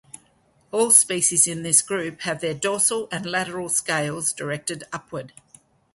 [0.71, 5.31] All species in this group have their dorsal and lateral scales directed upward.